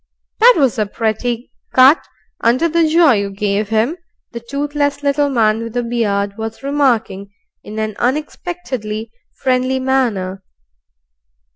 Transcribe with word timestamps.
"That 0.39 0.55
was 0.57 0.79
a 0.79 0.87
pretty 0.87 1.51
cut 1.75 2.07
under 2.43 2.67
the 2.67 2.87
jaw 2.87 3.11
you 3.11 3.29
gave 3.29 3.69
him," 3.69 3.97
the 4.31 4.39
toothless 4.39 5.03
little 5.03 5.29
man 5.29 5.61
with 5.61 5.73
the 5.73 5.83
beard 5.83 6.39
was 6.39 6.63
remarking 6.63 7.31
in 7.63 7.77
an 7.77 7.95
unexpectedly 7.99 9.11
friendly 9.35 9.79
manner. 9.79 10.41